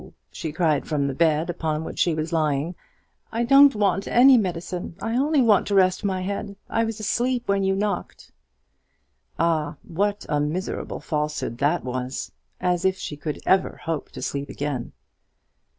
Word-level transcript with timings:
she 0.31 0.51
cried, 0.51 0.87
from 0.87 1.05
the 1.07 1.13
bed 1.13 1.47
upon 1.47 1.83
which 1.83 1.99
she 1.99 2.15
was 2.15 2.33
lying; 2.33 2.73
"I 3.31 3.43
don't 3.43 3.75
want 3.75 4.07
any 4.07 4.35
medicine; 4.35 4.95
I 4.99 5.15
only 5.15 5.43
want 5.43 5.67
to 5.67 5.75
rest 5.75 6.03
my 6.03 6.21
head; 6.23 6.55
I 6.67 6.85
was 6.85 6.99
asleep 6.99 7.47
when 7.47 7.63
you 7.63 7.75
knocked." 7.75 8.31
Ah, 9.37 9.75
what 9.83 10.25
a 10.27 10.39
miserable 10.39 11.01
falsehood 11.01 11.59
that 11.59 11.83
was! 11.83 12.31
as 12.59 12.83
if 12.83 12.97
she 12.97 13.15
could 13.15 13.41
ever 13.45 13.79
hope 13.83 14.09
to 14.13 14.23
sleep 14.23 14.49
again! 14.49 14.93